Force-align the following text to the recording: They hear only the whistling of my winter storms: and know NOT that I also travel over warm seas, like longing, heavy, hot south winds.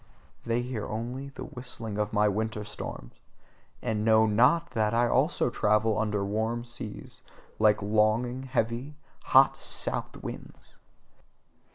They 0.47 0.63
hear 0.63 0.87
only 0.87 1.29
the 1.29 1.43
whistling 1.43 1.99
of 1.99 2.11
my 2.11 2.27
winter 2.27 2.63
storms: 2.63 3.13
and 3.83 4.03
know 4.03 4.25
NOT 4.25 4.71
that 4.71 4.95
I 4.95 5.07
also 5.07 5.51
travel 5.51 5.99
over 5.99 6.25
warm 6.25 6.65
seas, 6.65 7.21
like 7.59 7.83
longing, 7.83 8.41
heavy, 8.41 8.95
hot 9.25 9.55
south 9.55 10.17
winds. 10.23 10.79